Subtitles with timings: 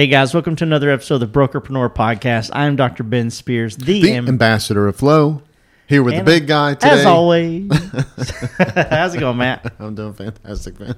[0.00, 2.48] Hey guys, welcome to another episode of the Brokerpreneur Podcast.
[2.54, 3.02] I'm Dr.
[3.02, 5.42] Ben Spears, the, The am- ambassador of flow.
[5.86, 7.00] Here with and the big guy today.
[7.00, 7.70] As always.
[8.88, 9.74] How's it going, Matt?
[9.78, 10.96] I'm doing fantastic, man.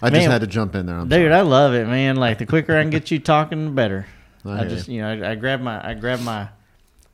[0.00, 0.96] I just had to jump in there.
[0.96, 1.34] I'm Dude, sorry.
[1.34, 2.16] I love it, man.
[2.16, 4.06] Like the quicker I can get you talking, the better.
[4.42, 4.94] I I just, you.
[4.94, 6.48] you know, I, I grab my, I grab my,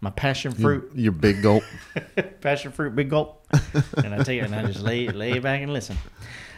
[0.00, 1.64] my passion fruit, Your big gulp.
[2.40, 3.44] passion fruit, big gulp,
[3.96, 5.98] and I take it and I just lay, lay back and listen.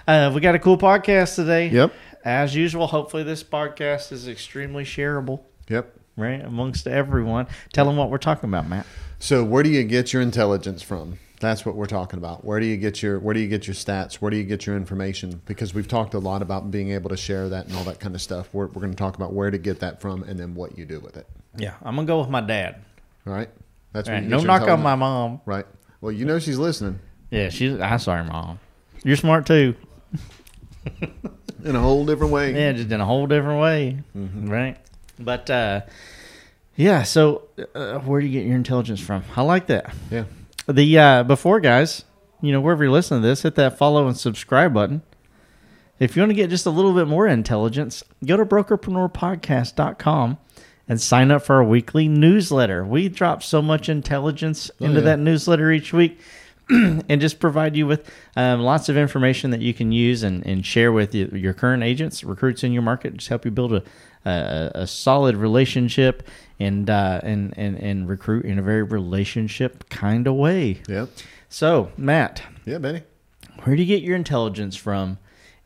[0.06, 1.68] Uh, we got a cool podcast today.
[1.68, 1.94] Yep.
[2.24, 5.94] As usual, hopefully this podcast is extremely shareable, Yep.
[6.16, 7.46] right, amongst everyone.
[7.72, 8.86] Tell them what we're talking about, Matt.
[9.18, 11.18] So where do you get your intelligence from?
[11.40, 12.44] That's what we're talking about.
[12.44, 14.16] Where do you get your where do you get your stats?
[14.16, 15.40] Where do you get your information?
[15.46, 18.14] Because we've talked a lot about being able to share that and all that kind
[18.14, 18.50] of stuff.
[18.52, 20.84] We're, we're going to talk about where to get that from and then what you
[20.84, 21.26] do with it.
[21.56, 22.82] Yeah, I'm gonna go with my dad.
[23.26, 23.48] All right.
[23.92, 25.40] That's All right, no knock on my mom.
[25.46, 25.66] Right.
[26.02, 27.00] Well, you know she's listening
[27.30, 27.80] Yeah, she's.
[27.80, 28.58] I'm sorry, mom.
[29.02, 29.74] You're smart too.
[31.64, 32.54] in a whole different way.
[32.54, 34.76] Yeah, just in a whole different way, right?
[35.18, 35.82] But uh,
[36.76, 37.02] yeah.
[37.02, 39.24] So, uh, where do you get your intelligence from?
[39.36, 39.94] I like that.
[40.10, 40.24] Yeah.
[40.68, 42.04] The uh, before guys,
[42.40, 45.02] you know, wherever you're listening to this, hit that follow and subscribe button.
[45.98, 50.38] If you want to get just a little bit more intelligence, go to brokerpreneurpodcast.com
[50.88, 52.84] and sign up for our weekly newsletter.
[52.84, 55.04] We drop so much intelligence into yeah.
[55.04, 56.18] that newsletter each week
[57.08, 60.64] and just provide you with um, lots of information that you can use and, and
[60.64, 63.82] share with you, your current agents, recruits in your market, just help you build a,
[64.24, 66.26] a, a solid relationship
[66.58, 70.80] and, uh, and, and, and recruit in a very relationship kind of way.
[70.88, 71.08] Yep.
[71.48, 73.02] So, Matt, Yeah, Benny.
[73.64, 75.18] where do you get your intelligence from?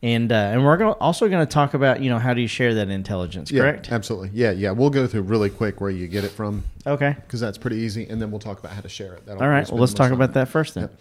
[0.05, 2.47] And uh, and we're gonna, also going to talk about you know how do you
[2.47, 3.91] share that intelligence, Yeah, correct?
[3.91, 4.29] absolutely.
[4.35, 4.69] Yeah, yeah.
[4.69, 7.15] We'll go through really quick where you get it from Okay.
[7.25, 9.25] because that's pretty easy, and then we'll talk about how to share it.
[9.25, 9.67] That'll All right.
[9.67, 10.21] Well, let's talk time.
[10.21, 10.83] about that first then.
[10.83, 10.99] Yep.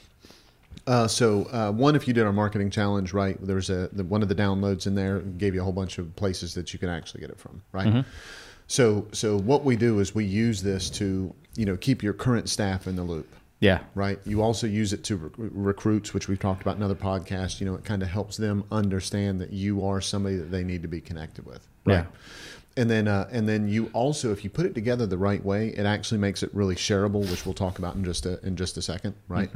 [0.86, 3.36] Uh, so uh, one, if you did our marketing challenge, right?
[3.46, 6.16] There's a the, one of the downloads in there gave you a whole bunch of
[6.16, 7.88] places that you can actually get it from, right?
[7.88, 8.08] Mm-hmm.
[8.68, 12.48] So so what we do is we use this to you know keep your current
[12.48, 13.28] staff in the loop
[13.60, 13.80] Yeah.
[13.94, 14.18] right?
[14.24, 17.60] You also use it to rec- recruits, which we've talked about in other podcasts.
[17.60, 20.82] You know, it kind of helps them understand that you are somebody that they need
[20.82, 21.94] to be connected with, right?
[21.94, 22.06] Yeah.
[22.76, 25.68] And then, uh, and then you also, if you put it together the right way,
[25.68, 28.76] it actually makes it really shareable, which we'll talk about in just a in just
[28.76, 29.48] a second, right?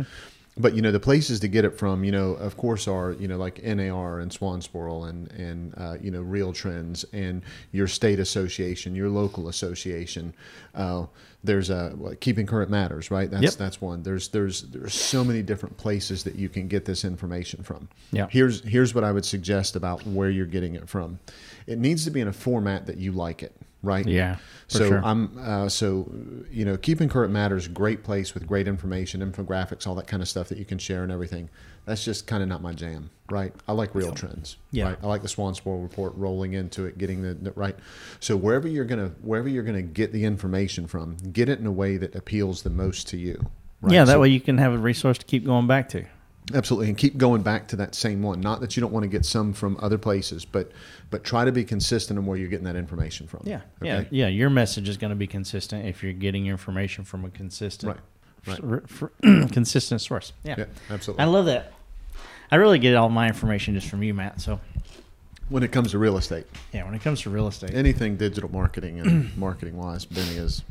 [0.58, 3.28] But you know, the places to get it from, you know, of course, are you
[3.28, 7.42] know like NAR and Swanepoel and and uh, you know Real Trends and
[7.72, 10.34] your state association, your local association.
[10.74, 11.06] Uh,
[11.44, 13.30] there's a Keeping Current Matters, right?
[13.30, 13.54] That's Yep.
[13.54, 14.02] that's one.
[14.02, 17.88] There's there's there's so many different places that you can get this information from.
[18.10, 18.26] Yeah.
[18.28, 21.20] Here's here's what I would suggest about where you're getting it from.
[21.66, 24.06] It needs to be in a format that you like it, right?
[24.06, 25.00] Yeah, So sure.
[25.04, 26.12] I'm uh, so
[26.50, 30.28] you know keeping current matters great place with great information, infographics, all that kind of
[30.28, 31.48] stuff that you can share and everything.
[31.84, 33.52] That's just kind of not my jam, right?
[33.66, 34.58] I like real trends.
[34.72, 34.88] Yeah.
[34.88, 34.98] Right?
[35.02, 37.76] I like the Swanepoel report rolling into it, getting the, the right.
[38.20, 41.72] So wherever you're gonna wherever you're gonna get the information from, get it in a
[41.72, 43.40] way that appeals the most to you.
[43.80, 43.94] Right?
[43.94, 44.04] Yeah.
[44.04, 46.04] That So- way you can have a resource to keep going back to.
[46.54, 48.40] Absolutely, and keep going back to that same one.
[48.40, 50.72] Not that you don't want to get some from other places, but
[51.10, 53.42] but try to be consistent on where you're getting that information from.
[53.44, 53.60] Yeah.
[53.82, 53.96] Yeah.
[53.98, 54.08] Okay?
[54.10, 54.28] Yeah.
[54.28, 57.98] Your message is going to be consistent if you're getting your information from a consistent,
[58.46, 58.60] Right.
[58.62, 59.10] r- r-
[59.48, 60.32] consistent source.
[60.44, 60.54] Yeah.
[60.58, 61.22] Yeah, absolutely.
[61.22, 61.72] I love that.
[62.50, 64.40] I really get all my information just from you, Matt.
[64.40, 64.58] So
[65.48, 68.50] when it comes to real estate, yeah, when it comes to real estate, anything digital
[68.50, 70.62] marketing and marketing wise, Benny is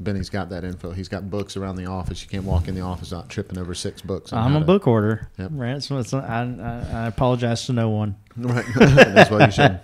[0.00, 0.92] Benny's got that info.
[0.92, 2.22] He's got books around the office.
[2.22, 4.32] You can't walk in the office not tripping over six books.
[4.32, 5.28] I'm a to- book order.
[5.38, 5.50] Yep.
[5.54, 5.82] Right.
[5.82, 8.16] So it's, I, I, I apologize to no one.
[8.36, 8.64] Right.
[8.74, 9.80] That's why you should.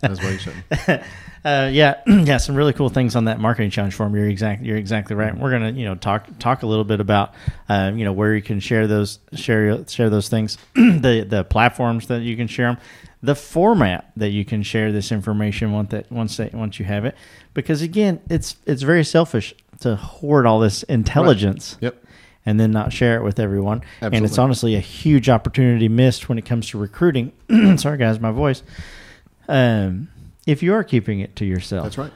[0.00, 1.04] That's why you should.
[1.42, 4.14] Uh, yeah, yeah, some really cool things on that marketing challenge form.
[4.14, 5.34] You're exactly you're exactly right.
[5.36, 7.32] We're gonna you know talk talk a little bit about
[7.68, 12.08] uh, you know where you can share those share share those things, the the platforms
[12.08, 12.78] that you can share them,
[13.22, 17.04] the format that you can share this information once that once that once you have
[17.04, 17.14] it,
[17.54, 22.02] because again, it's it's very selfish to hoard all this intelligence Yep.
[22.46, 23.82] and then not share it with everyone.
[24.00, 27.32] And it's honestly a huge opportunity missed when it comes to recruiting.
[27.76, 28.62] Sorry, guys, my voice.
[29.48, 30.08] Um,
[30.46, 32.12] if you are keeping it to yourself, That's right.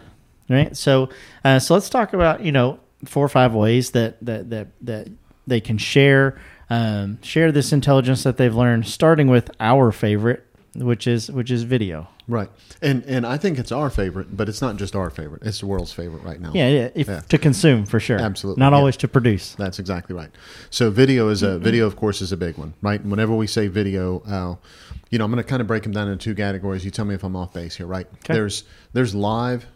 [0.49, 0.77] right?
[0.77, 1.09] So,
[1.45, 5.09] uh, so let's talk about you know four or five ways that that that that
[5.47, 6.39] they can share
[6.71, 8.87] um, share this intelligence that they've learned.
[8.87, 12.09] Starting with our favorite, which is which is video.
[12.27, 12.51] Right.
[12.83, 15.43] And and I think it's our favorite, but it's not just our favorite.
[15.45, 16.53] It's the world's favorite right now.
[16.55, 17.21] Yeah, yeah, if, Yeah.
[17.21, 18.19] to consume for sure.
[18.21, 18.79] Absolutely, not yeah.
[18.79, 19.55] always to produce.
[19.55, 20.31] That's exactly right.
[20.71, 21.57] So video is Mm-hmm.
[21.57, 23.01] a video, of course, is a big one, right?
[23.01, 24.57] And whenever we say video, uh,
[25.11, 26.85] you know, I'm going to kind of break them down into two categories.
[26.85, 28.07] You tell me if I'm off base here, right?
[28.25, 28.35] Okay.
[28.35, 29.67] There's there's live,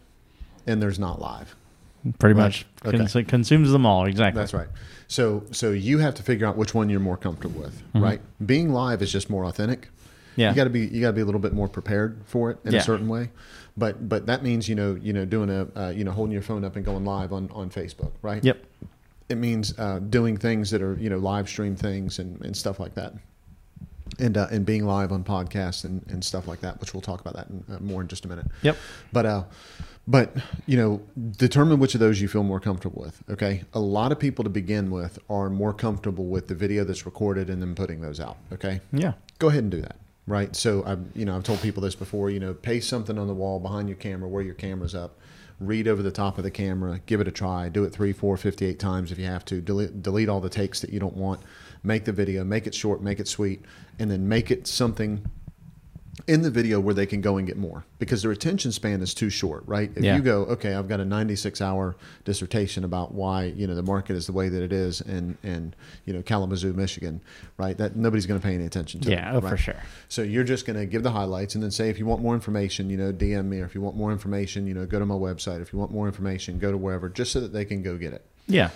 [0.67, 1.55] and there's not live.
[2.17, 2.43] Pretty Right.
[2.45, 2.97] much Okay.
[2.97, 4.05] Cons- consumes them all.
[4.05, 4.39] Exactly.
[4.39, 4.67] That's right.
[5.07, 8.01] So so you have to figure out which one you're more comfortable with, Mm-hmm.
[8.03, 8.21] right?
[8.45, 9.89] Being live is just more authentic.
[10.39, 10.49] Yeah.
[10.51, 12.57] You got to be you got to be a little bit more prepared for it
[12.65, 12.79] in Yeah.
[12.79, 13.29] a certain way.
[13.77, 16.41] But but that means you know you know doing a uh, you know holding your
[16.41, 18.43] phone up and going live on on Facebook, right?
[18.43, 18.57] Yep.
[19.29, 22.79] It means uh, doing things that are you know live stream things and, and stuff
[22.79, 23.13] like that.
[24.17, 27.21] And, uh, and being live on podcasts and, and stuff like that, which we'll talk
[27.21, 28.47] about that in, uh, more in just a minute.
[28.63, 28.75] Yep.
[29.13, 29.43] But uh,
[30.07, 31.01] but you know,
[31.37, 33.21] determine which of those you feel more comfortable with.
[33.29, 37.05] Okay, a lot of people to begin with are more comfortable with the video that's
[37.05, 38.37] recorded and then putting those out.
[38.51, 39.13] Okay, Yeah.
[39.37, 39.95] go ahead and do that.
[40.29, 40.55] Right.
[40.55, 42.29] So I've you know I've told people this before.
[42.29, 45.17] You know, paste something on the wall behind your camera where your camera's up.
[45.59, 46.99] Read over the top of the camera.
[47.07, 47.67] Give it a try.
[47.67, 49.59] Do it three, four, 58 times if you have to.
[49.59, 51.41] Delete, delete all the takes that you don't want.
[51.81, 52.43] Make the video.
[52.43, 53.01] Make it short.
[53.01, 53.65] Make it sweet,
[53.97, 55.25] and then make it something
[56.27, 59.13] in the video where they can go and get more because their attention span is
[59.13, 59.91] too short, right?
[59.95, 60.15] If Yeah.
[60.15, 61.95] you go, okay, I've got a 96 hour
[62.25, 65.73] dissertation about why, you know, the market is the way that it is in, in
[66.05, 67.21] you know, Kalamazoo, Michigan,
[67.57, 67.77] right?
[67.77, 69.11] That nobody's going to pay any attention to.
[69.11, 69.81] Yeah, it, oh, for sure.
[70.07, 72.33] So you're just going to give the highlights and then say, if you want more
[72.35, 75.05] information, you know, DM me, or if you want more information, you know, go to
[75.05, 75.61] my website.
[75.61, 78.13] If you want more information, go to wherever, just so that they can go get
[78.13, 78.69] it Yeah.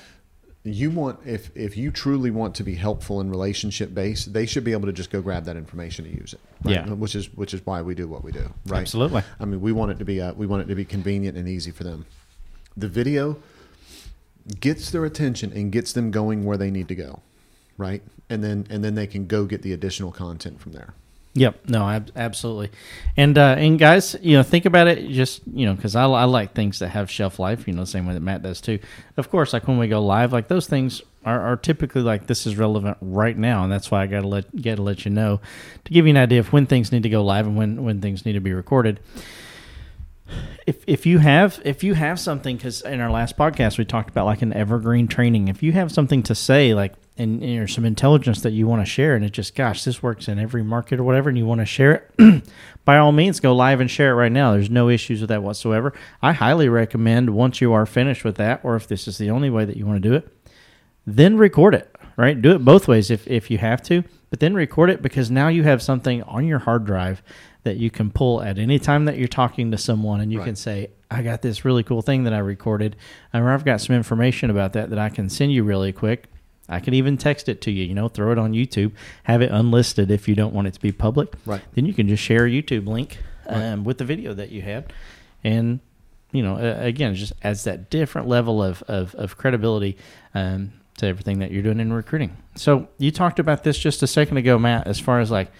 [0.63, 4.63] You want if if you truly want to be helpful and relationship based they should
[4.63, 6.75] be able to just go grab that information and use it right?
[6.75, 6.93] Yeah.
[6.93, 9.23] which is which is why we do what we do right Absolutely.
[9.39, 11.49] i mean we want it to be uh, we want it to be convenient and
[11.49, 12.05] easy for them
[12.77, 13.37] the video
[14.61, 17.21] gets their attention and gets them going where they need to go
[17.77, 20.93] right and then and then they can go get the additional content from there
[21.35, 21.67] Yep.
[21.67, 22.69] No, ab- absolutely.
[23.17, 25.09] And uh, and guys, you know, think about it.
[25.09, 27.67] Just you know, because I, I like things that have shelf life.
[27.67, 28.77] You know, the same way that Matt does too.
[29.17, 32.45] Of course, like when we go live, like those things are, are typically like this
[32.45, 35.11] is relevant right now, and that's why I got to let got to let you
[35.11, 35.41] know
[35.85, 37.99] to give you an idea of when things need to go live and when when
[37.99, 38.99] things need to be recorded.
[40.67, 44.09] If if you have if you have something because in our last podcast we talked
[44.09, 45.47] about like an evergreen training.
[45.47, 48.85] If you have something to say like and, and some intelligence that you want to
[48.85, 51.61] share and it just gosh this works in every market or whatever and you want
[51.61, 52.43] to share it
[52.85, 54.53] by all means go live and share it right now.
[54.53, 55.93] There's no issues with that whatsoever.
[56.21, 59.49] I highly recommend once you are finished with that or if this is the only
[59.51, 60.27] way that you want to do it
[61.05, 62.39] then record it right?
[62.41, 65.47] Do it both ways if, if you have to but then record it because now
[65.49, 67.21] you have something on your hard drive
[67.61, 70.45] that you can pull at any time that you're talking to someone and you Right.
[70.45, 72.95] can say i got this really cool thing that i recorded.
[73.31, 76.29] And i've got some information about that that i can send you really quick
[76.73, 78.91] I can even text it to you, you know, throw it on YouTube,
[79.23, 81.33] have it unlisted if you don't want it to be public.
[81.45, 81.61] Right.
[81.73, 84.91] Then you can just share a YouTube link um, with the video that you had.
[85.43, 85.79] And,
[86.31, 89.97] you know, uh, again, it just adds that different level of, of, of credibility
[90.33, 92.35] um, to everything that you're doing in recruiting.
[92.55, 95.51] So you talked about this just a second ago, Matt, as far as like,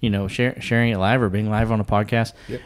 [0.00, 2.32] you know, share, sharing it live or being live on a podcast.
[2.48, 2.60] Yep.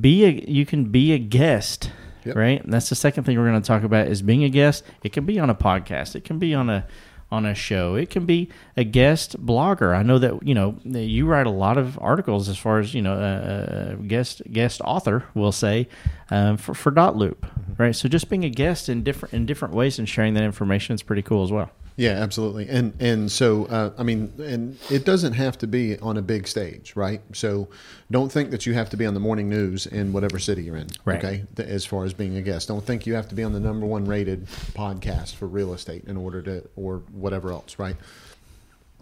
[0.00, 1.90] Be a, you can be a guest
[2.24, 2.36] Yep.
[2.36, 2.64] right?
[2.64, 4.82] And that's the second thing we're going to talk about is being a guest.
[5.02, 6.16] It can be on a podcast.
[6.16, 6.86] It can be on a
[7.34, 7.96] on a show.
[7.96, 9.94] It can be a guest blogger.
[9.94, 13.02] I know that you know you write a lot of articles as far as you
[13.02, 15.88] know a, a guest guest author will say
[16.30, 17.82] um, for for dotloop, mm-hmm.
[17.82, 17.94] right?
[17.94, 21.02] So just being a guest in different in different ways and sharing that information is
[21.02, 21.70] pretty cool as well.
[21.96, 22.68] Yeah, absolutely.
[22.68, 26.48] And and so uh, I mean, and it doesn't have to be on a big
[26.48, 27.20] stage, right?
[27.32, 27.68] So
[28.10, 30.76] don't think that you have to be on the morning news in whatever city you're
[30.76, 30.88] in.
[31.04, 31.24] Right.
[31.24, 31.44] Okay.
[31.58, 33.86] As far as being a guest, don't think you have to be on the number
[33.86, 37.96] one rated podcast for real estate in order to or whatever else, right?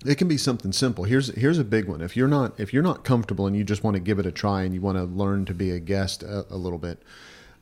[0.05, 1.05] It can be something simple.
[1.05, 2.03] Here's here's a big one.
[2.03, 4.33] If you're not if you're not comfortable and you just want to give it a
[4.33, 7.03] try and you want to learn to be a guest a, a little bit,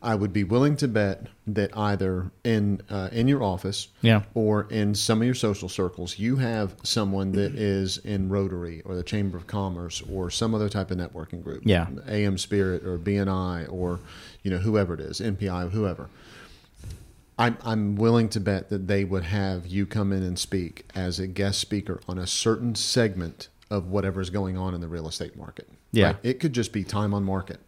[0.02, 4.22] I would be willing to bet that either in uh, in your office, Yeah.
[4.34, 8.94] or in some of your social circles, you have someone that is in Rotary or
[8.94, 11.86] the Chamber of Commerce or some other type of networking group, Yeah.
[12.08, 14.00] AmSpirit or BNI or
[14.42, 16.08] you know whoever it is, NPI, whoever.
[17.38, 21.18] I'm, I'm willing to bet that they would have you come in and speak as
[21.18, 25.36] a guest speaker on a certain segment of whatever's going on in the real estate
[25.36, 25.68] market.
[25.92, 26.16] Yeah.
[26.22, 27.60] It could just be time on market.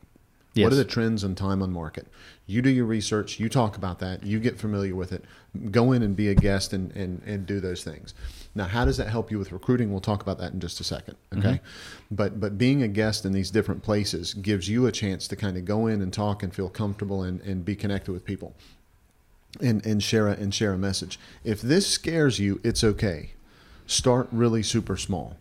[0.55, 0.65] Yes.
[0.65, 2.07] What are the trends on time on market?
[2.47, 5.25] You do your research, you talk about that, you get familiar with it,
[5.71, 8.13] go in and be a guest and, and, and do those things.
[8.55, 9.91] Now, how does that help you with recruiting?
[9.91, 11.17] We'll talk about that in just a second.
[11.35, 11.49] Okay.
[11.49, 12.15] Mm-hmm.
[12.15, 15.57] But but being a guest in these different places gives you a chance to kind
[15.57, 18.55] of go in and talk and feel comfortable and, and be connected with people
[19.61, 21.19] and, and share a and share a message.
[21.45, 23.31] If this scares you, it's okay.
[23.87, 25.37] Start really super small.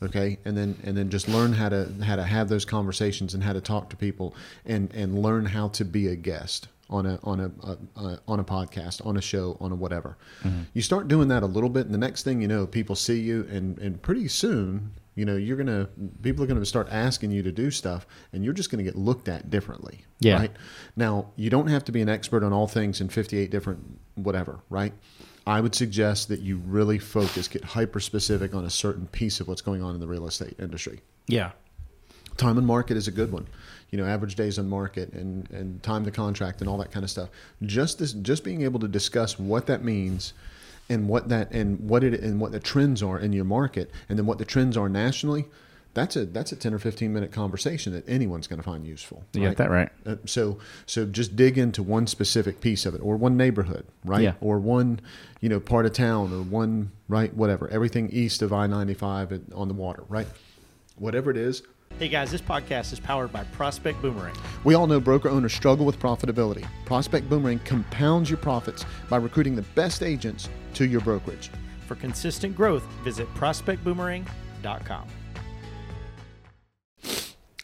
[0.00, 3.42] Okay, and then and then just learn how to how to have those conversations and
[3.42, 7.18] how to talk to people and and learn how to be a guest on a
[7.22, 10.16] on a, a, a on a podcast, on a show, on a whatever.
[10.42, 10.62] Mm-hmm.
[10.72, 13.20] You start doing that a little bit, and the next thing you know, people see
[13.20, 15.88] you, and and pretty soon, you know, you're gonna
[16.22, 19.28] people are gonna start asking you to do stuff, and you're just gonna get looked
[19.28, 20.04] at differently.
[20.20, 20.38] Yeah.
[20.38, 20.52] Right.
[20.96, 24.60] Now, you don't have to be an expert on all things in 58 different whatever,
[24.70, 24.92] right?
[25.48, 29.48] I would suggest that you really focus, get hyper specific on a certain piece of
[29.48, 31.00] what's going on in the real estate industry.
[31.26, 31.52] Yeah.
[32.36, 33.46] Time and market is a good one.
[33.90, 37.02] You know, average days on market and, and time to contract and all that kind
[37.02, 37.30] of stuff.
[37.62, 40.34] Just this, just being able to discuss what that means
[40.90, 44.18] and what that and what it and what the trends are in your market and
[44.18, 45.46] then what the trends are nationally.
[45.94, 49.24] That's a that's a ten or fifteen minute conversation that anyone's going to find useful.
[49.32, 49.88] You got that right.
[50.06, 54.22] Uh, so so just dig into one specific piece of it or one neighborhood right
[54.22, 54.34] Yeah.
[54.40, 55.00] or one
[55.40, 59.74] you know part of town or one right whatever everything east of i-95 on the
[59.74, 60.26] water right
[60.96, 61.62] whatever it is
[61.98, 64.36] Hey guys, this podcast is powered by Prospect Boomerang.
[64.62, 69.56] we all know broker owners struggle with profitability prospect boomerang compounds your profits by recruiting
[69.56, 71.50] the best agents to your brokerage
[71.88, 75.06] For consistent growth, visit prospectboomerang.com.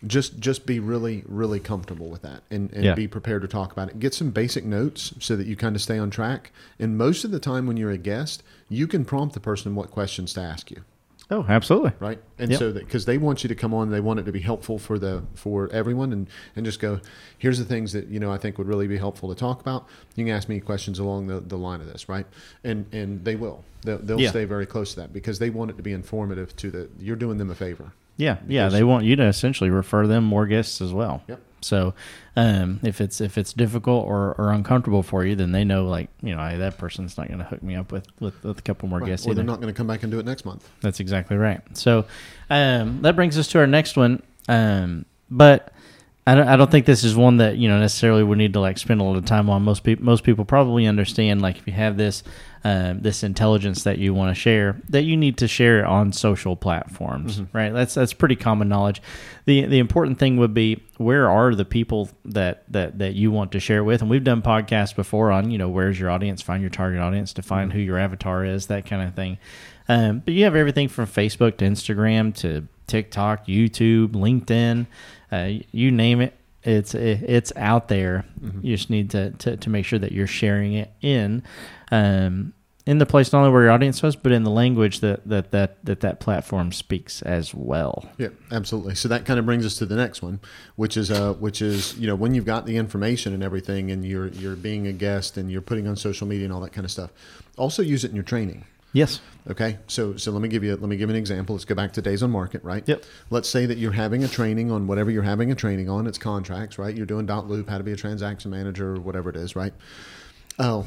[0.06, 2.94] just just be really really comfortable with that and, and Yeah.
[2.94, 5.82] be prepared to talk about it get some basic notes so that you kind of
[5.82, 9.34] stay on track and most of the time when you're a guest you can prompt
[9.34, 10.82] the person what questions to ask you
[11.30, 11.92] Oh, absolutely.
[12.00, 12.58] right and Yep.
[12.58, 14.78] so that because they want you to come on they want it to be helpful
[14.78, 17.00] for the for everyone and and just go
[17.38, 19.86] here's the things that you know i think would really be helpful to talk about
[20.16, 22.26] you can ask me questions along the, the line of this right
[22.62, 24.28] and and they will they'll, they'll Yeah.
[24.30, 27.16] stay very close to that because they want it to be informative to the you're
[27.16, 28.68] doing them a favor Yeah, yeah.
[28.68, 31.22] They want you to essentially refer them more guests as well.
[31.28, 31.40] Yep.
[31.62, 31.94] So,
[32.36, 36.10] um, if it's if it's difficult or, or uncomfortable for you, then they know like
[36.22, 38.62] you know hey, that person's not going to hook me up with, with with a
[38.62, 39.08] couple more right.
[39.08, 39.36] guests or either.
[39.36, 41.60] they're not going to come back and do it next month That's exactly right.
[41.76, 42.04] So
[42.50, 44.22] um, that brings us to our next one.
[44.48, 45.72] Um, but
[46.26, 48.60] I don't, I don't think this is one that you know necessarily would need to
[48.60, 49.62] like spend a lot of time on.
[49.62, 52.22] Most people most people probably understand like if you have this
[52.66, 56.12] um, this intelligence that you want to share, that you need to share it on
[56.12, 57.74] social platforms, right?
[57.74, 59.02] That's that's pretty common knowledge.
[59.44, 63.52] the The important thing would be where are the people that that that you want
[63.52, 66.62] to share with, and we've done podcasts before on you know where's your audience, find
[66.62, 69.36] your target audience, define who your avatar is, that kind of thing.
[69.86, 74.86] Um, but you have everything from Facebook to Instagram to TikTok, YouTube, LinkedIn,
[75.32, 76.34] uh, you name it.
[76.62, 78.24] It's it's out there.
[78.62, 81.42] You just need to, to, to make sure that you're sharing it in
[81.92, 82.54] um,
[82.86, 85.50] in the place not only where your audience was, but in the language that that
[85.52, 88.08] that that, that platform speaks as well.
[88.18, 88.94] Yeah, absolutely.
[88.94, 90.40] So that kind of brings us to the next one,
[90.76, 94.04] which is uh, which is you know when you've got the information and everything, and
[94.04, 96.84] you're you're being a guest and you're putting on social media and all that kind
[96.84, 97.10] of stuff.
[97.56, 98.64] Also use it in your training.
[98.92, 99.20] Yes.
[99.50, 101.54] Okay, so so let me give you let me give an example.
[101.54, 102.82] Let's go back to days on market, right?
[102.86, 103.04] Yep.
[103.28, 106.06] Let's say that you're having a training on whatever you're having a training on.
[106.06, 106.94] It's contracts, right?
[106.96, 109.74] You're doing dotloop, how to be a transaction manager, or whatever it is, right?
[110.58, 110.86] Oh,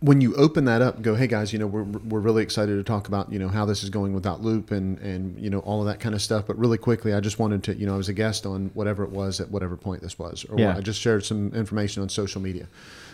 [0.00, 2.82] when you open that up, go, hey guys, you know we're we're really excited to
[2.82, 5.80] talk about you know how this is going without loop and and you know all
[5.80, 6.46] of that kind of stuff.
[6.46, 9.04] But really quickly, I just wanted to you know I was a guest on whatever
[9.04, 10.76] it was at whatever point this was, or Yeah.
[10.76, 12.68] I just shared some information on social media.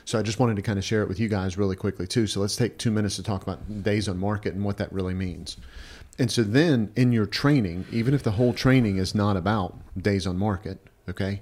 [0.05, 2.27] So I just wanted to kind of share it with you guys really quickly too.
[2.27, 5.15] So let's take two minutes to talk about days on market and what that really
[5.15, 5.57] means.
[6.19, 10.27] And so then in your training, even if the whole training is not about days
[10.27, 11.41] on market, okay,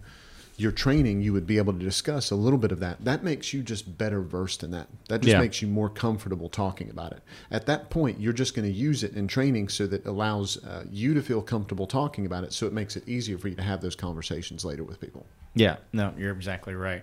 [0.57, 3.03] your training you would be able to discuss a little bit of that.
[3.05, 4.87] That makes you just better versed in that.
[5.09, 5.41] That just Yeah.
[5.41, 7.23] makes you more comfortable talking about it.
[7.51, 10.85] At that point, you're just going to use it in training so that allows uh,
[10.91, 12.53] you to feel comfortable talking about it.
[12.53, 15.25] So it makes it easier for you to have those conversations later with people.
[15.55, 17.03] Yeah, no, you're exactly right.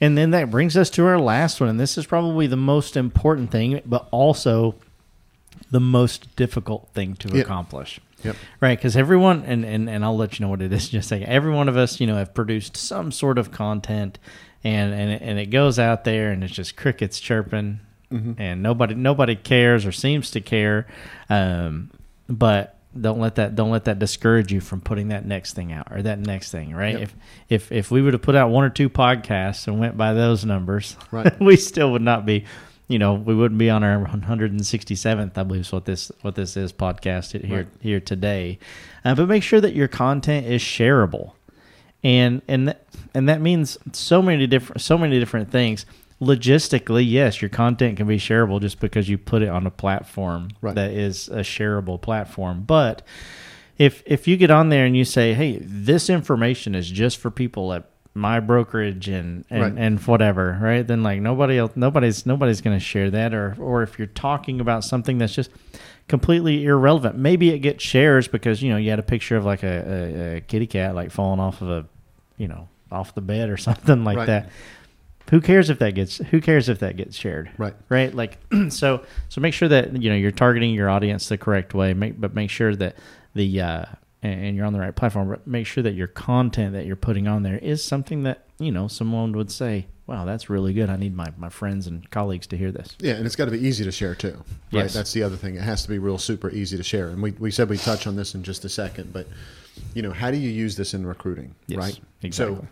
[0.00, 2.96] And then that brings us to our last one, and this is probably the most
[2.96, 4.74] important thing, but also
[5.70, 7.42] the most difficult thing to Yeah.
[7.42, 8.00] accomplish.
[8.26, 8.36] Yep.
[8.60, 11.08] Right, because everyone, and, and, and I'll let you know what it is just a
[11.08, 11.28] second.
[11.28, 14.18] Every one of us, you know, have produced some sort of content,
[14.64, 17.80] and and it, and it goes out there, and it's just crickets chirping,
[18.10, 20.86] and nobody nobody cares or seems to care.
[21.28, 21.90] Um,
[22.28, 25.88] but don't let that don't let that discourage you from putting that next thing out
[25.90, 26.74] or that next thing.
[26.74, 26.98] Right?
[26.98, 27.02] Yep.
[27.02, 27.14] If
[27.48, 30.44] if if we would have put out one or two podcasts and went by those
[30.44, 31.38] numbers, Right.
[31.40, 32.44] we still would not be.
[32.88, 36.56] You know, we wouldn't be on our 167th, I believe, is what this what this
[36.56, 37.66] is podcast here Right.
[37.80, 38.58] here today.
[39.04, 41.32] Uh, but make sure that your content is shareable,
[42.04, 42.78] and and th-
[43.14, 45.84] and that means so many different so many different things.
[46.22, 50.48] Logistically, yes, your content can be shareable just because you put it on a platform
[50.62, 50.74] Right.
[50.74, 52.62] that is a shareable platform.
[52.66, 53.02] But
[53.78, 57.30] if if you get on there and you say, "Hey, this information is just for
[57.30, 57.84] people at
[58.16, 59.74] my brokerage and and, Right.
[59.76, 60.86] and whatever," right?
[60.86, 63.32] Then like nobody else, nobody's nobody's going to share that.
[63.34, 65.50] Or or if you're talking about something that's just
[66.08, 69.62] completely irrelevant, maybe it gets shares because you know you had a picture of like
[69.62, 71.86] a, a, a kitty cat like falling off of a
[72.36, 74.26] you know off the bed or something like Right.
[74.26, 74.48] that.
[75.30, 77.50] Who cares if that gets who cares if that gets shared?
[77.58, 77.74] Right.
[77.88, 81.74] right like so so make sure that you know you're targeting your audience the correct
[81.74, 82.94] way make but make sure that
[83.34, 83.84] the uh
[84.26, 87.26] and, you're on the right platform but make sure that your content that you're putting
[87.28, 90.96] on there is something that you know someone would say wow that's really good i
[90.96, 93.58] need my, my friends and colleagues to hear this Yeah, and it's got to be
[93.66, 94.34] easy to share too.
[94.72, 94.82] Right.
[94.84, 94.94] Yes.
[94.94, 95.54] That's the other thing.
[95.56, 97.08] It has to be real super easy to share.
[97.08, 99.26] And we, we said we touch on this in just a second, but
[99.94, 102.00] you know, how do you use this in recruiting, Yes, right?
[102.22, 102.56] exactly.
[102.56, 102.68] So,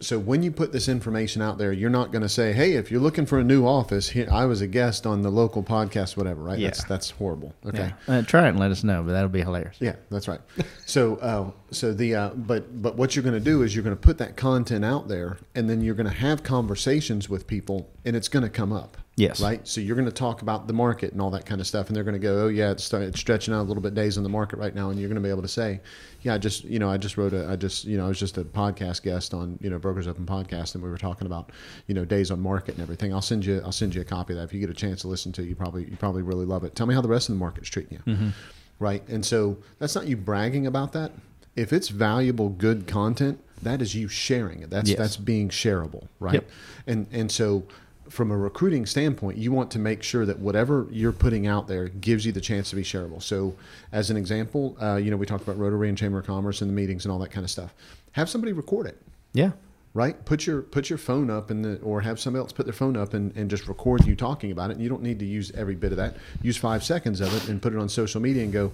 [0.00, 2.90] so when you put this information out there, you're not going to say, "Hey, if
[2.90, 6.16] you're looking for a new office, here I was a guest on the local podcast,
[6.16, 6.58] whatever." Right?
[6.58, 6.68] Yeah.
[6.68, 7.54] That's that's horrible.
[7.66, 7.92] Okay.
[8.08, 8.18] Yeah.
[8.18, 9.76] Uh, try it and let us know, but that'll be hilarious.
[9.80, 10.40] Yeah, that's right.
[10.86, 13.96] So, uh, so the uh, but but what you're going to do is you're going
[13.96, 17.90] to put that content out there, and then you're going to have conversations with people,
[18.04, 18.96] and it's going to come up.
[19.18, 19.40] Yes.
[19.40, 19.66] Right.
[19.66, 21.96] So you're going to talk about the market and all that kind of stuff, and
[21.96, 24.22] they're going to go, "Oh yeah, it's, it's stretching out a little bit days on
[24.22, 25.80] the market right now," and you're going to be able to say,
[26.22, 28.18] "Yeah, I just you know I just wrote a I just you know I was
[28.18, 31.50] just a podcast guest on you know Brokers Open podcast, and we were talking about
[31.88, 33.12] you know days on market and everything.
[33.12, 35.00] I'll send you I'll send you a copy of that if you get a chance
[35.02, 35.42] to listen to.
[35.42, 36.74] it, You probably you probably really love it.
[36.74, 38.28] Tell me how the rest of the market's treating you." Mm-hmm.
[38.78, 39.02] right?
[39.08, 41.12] And so that's not you bragging about that.
[41.56, 44.70] If it's valuable, good content, that is you sharing it.
[44.70, 44.98] That's Yes.
[44.98, 46.34] that's being shareable, right?
[46.34, 46.48] Yep.
[46.86, 47.64] And and so
[48.10, 51.88] from a recruiting standpoint, you want to make sure that whatever you're putting out there
[51.88, 53.22] gives you the chance to be shareable.
[53.22, 53.54] So,
[53.92, 56.70] as an example, uh, you know we talked about Rotary and Chamber of Commerce and
[56.70, 57.74] the meetings and all that kind of stuff.
[58.12, 59.00] Have somebody record it
[59.32, 59.52] Yeah.
[59.94, 60.24] right?
[60.24, 62.96] Put your put your phone up in the or have somebody else put their phone
[62.96, 64.74] up and, and just record you talking about it.
[64.74, 66.16] And you don't need to use every bit of that.
[66.42, 68.72] Use five seconds of it and put it on social media and go,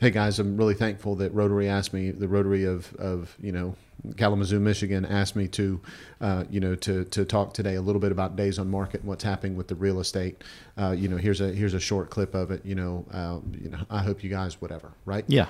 [0.00, 3.74] Hey guys, I'm really thankful that Rotary asked me, the Rotary of, of you know,
[4.16, 5.80] Kalamazoo, Michigan asked me to,
[6.20, 9.08] uh, you know, to, to talk today a little bit about days on market and
[9.08, 10.44] what's happening with the real estate.
[10.76, 12.64] Uh, you know, here's a here's a short clip of it.
[12.64, 15.24] You know, uh, you know, I hope you guys whatever, right?
[15.26, 15.46] Yeah.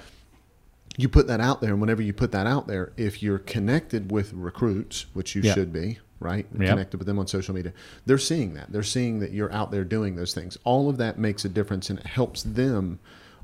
[0.96, 4.10] you put that out there, and whenever you put that out there, if you're connected
[4.10, 5.52] with recruits, which you Yeah.
[5.52, 6.46] should be, right?
[6.58, 6.68] Yep.
[6.70, 7.74] Connected with them on social media,
[8.06, 8.72] they're seeing that.
[8.72, 10.56] They're seeing that you're out there doing those things.
[10.64, 12.98] All of that makes a difference, and it helps them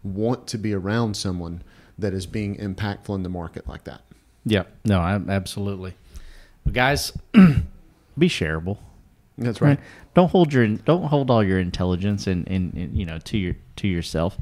[0.05, 1.63] want to be around someone
[1.99, 4.03] that is being impactful in the market like that.
[4.45, 4.65] Yeah.
[4.85, 5.95] No, I, absolutely.
[6.65, 8.79] But guys, be shareable.
[9.37, 9.81] That's right.
[10.15, 13.57] Don't hold your don't hold all your intelligence and, and, and you know to your
[13.77, 14.37] to yourself.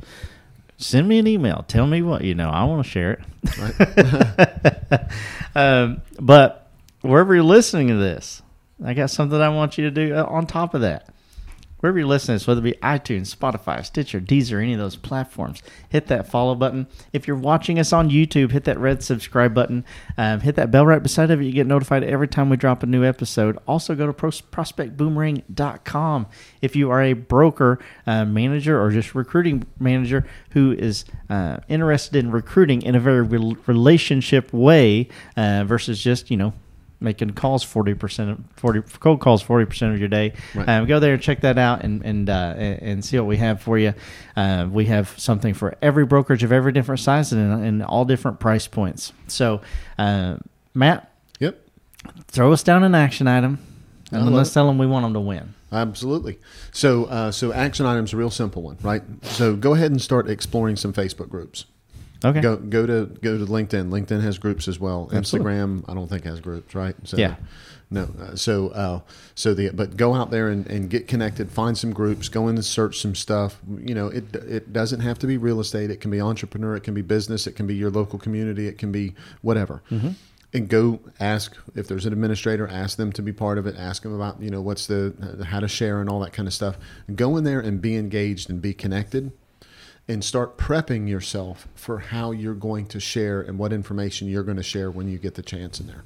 [0.77, 1.65] Send me an email.
[1.67, 2.51] Tell me what you know.
[2.51, 5.11] I want to share it.
[5.55, 6.71] um, but
[7.01, 8.43] wherever you're listening to this,
[8.85, 11.09] I got something I want you to do uh, on top of that.
[11.83, 16.07] Wherever you're listening, whether it be iTunes, Spotify, Stitcher, Deezer, any of those platforms, hit
[16.07, 16.87] that follow button.
[17.13, 19.85] If you're watching us on YouTube, hit that red subscribe button.
[20.17, 21.45] Um, hit that bell right beside of it.
[21.45, 23.59] You get notified every time we drop a new episode.
[23.67, 26.27] Also, go to pros- prospectboomerang.com.
[26.61, 32.17] If you are a broker, uh, manager, or just recruiting manager who is uh, interested
[32.17, 36.53] in recruiting in a very rel relationship way uh, versus just, you know,
[37.03, 40.69] making calls 40% of 40 cold calls 40% of your day Right.
[40.69, 43.61] um, go there and check that out and and, uh, and see what we have
[43.61, 43.95] for you
[44.37, 48.41] uh, we have something for every brokerage of every different size and, and all different
[48.41, 49.61] price points so
[49.99, 50.37] uh,
[50.75, 51.11] matt
[51.41, 51.61] Yep.
[52.29, 53.59] throw us down an action item
[54.13, 56.39] and love let's tell them we want them to win Absolutely.
[56.71, 59.03] So, uh, so action items, a real simple one, right?
[59.23, 61.65] So, go ahead and start exploring some Facebook groups.
[62.25, 63.91] Okay Go go to go to LinkedIn.
[63.91, 65.09] LinkedIn has groups as well.
[65.13, 65.53] Absolutely.
[65.53, 66.95] Instagram, I don't think has groups, right?
[67.05, 67.37] So, Yeah.
[67.91, 68.09] No.
[68.19, 69.01] Uh, so uh,
[69.35, 71.51] so the but go out there and, and get connected.
[71.51, 72.31] Find some groups.
[72.31, 73.61] Go in and search some stuff.
[73.79, 75.91] You know, it it doesn't have to be real estate.
[75.91, 76.75] It can be entrepreneur.
[76.75, 77.47] It can be business.
[77.47, 78.67] It can be your local community.
[78.67, 79.83] It can be whatever.
[80.55, 82.67] And go ask if there's an administrator.
[82.69, 83.75] Ask them to be part of it.
[83.77, 86.55] Ask them about you know what's the how to share and all that kind of
[86.55, 86.79] stuff.
[87.15, 89.33] Go in there and be engaged and be connected
[90.09, 94.57] and start prepping yourself for how you're going to share and what information you're going
[94.57, 96.05] to share when you get the chance in there.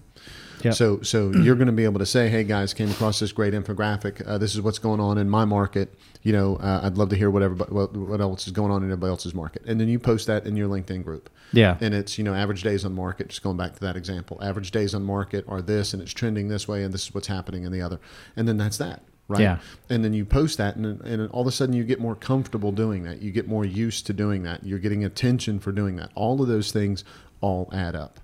[0.63, 0.75] Yep.
[0.75, 3.55] So, so you're going to be able to say, "Hey guys, came across this great
[3.55, 4.27] infographic.
[4.27, 5.95] Uh, this is what's going on in my market.
[6.23, 8.89] You know, uh, I'd love to hear whatever, what, what else is going on in
[8.91, 11.31] everybody else's market." And then you post that in your LinkedIn group.
[11.53, 13.29] yeah And it's you know average days on market.
[13.29, 16.49] Just going back to that example, average days on market are this, and it's trending
[16.49, 18.01] this way, and this is what's happening in the other.
[18.35, 19.41] And then that's that, right?
[19.41, 19.59] Yeah.
[19.89, 22.73] And then you post that, and and all of a sudden you get more comfortable
[22.73, 23.23] doing that.
[23.23, 24.65] You get more used to doing that.
[24.65, 26.11] You're getting attention for doing that.
[26.15, 27.05] All of those things
[27.41, 28.21] all add up.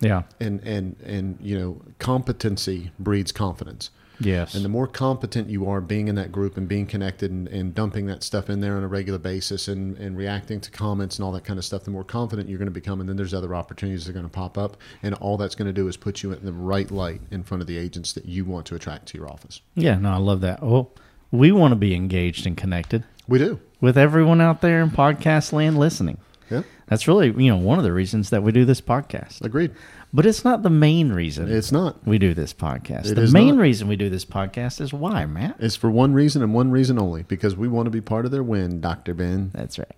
[0.00, 3.90] yeah And and and you know competency breeds confidence.
[4.20, 7.48] Yes And the more competent you are being in that group and being connected and,
[7.48, 11.16] and dumping that stuff in there on a regular basis and, and reacting to comments
[11.18, 13.00] and all that kind of stuff, the more confident you're going to become.
[13.00, 14.76] And then there's other opportunities that are going to pop up.
[15.02, 17.60] And all that's going to do is put you in the right light in front
[17.60, 19.60] of the agents that you want to attract to your office.
[19.74, 20.90] yeah no i love that well
[21.30, 23.60] we want to be engaged and connected We do.
[23.80, 26.18] with everyone out there in podcast land listening
[26.50, 26.62] Yeah.
[26.86, 29.72] that's really you know one of the reasons that we do this podcast Agreed.
[30.14, 32.06] but it's not the main reason It's not.
[32.06, 33.10] we do this podcast.
[33.10, 33.62] It the main not.
[33.62, 35.56] reason we do this podcast is why, Matt.
[35.58, 38.30] It's for one reason and one reason only because we want to be part of
[38.30, 39.14] their win, Dr.
[39.14, 39.50] Ben.
[39.54, 39.96] That's right.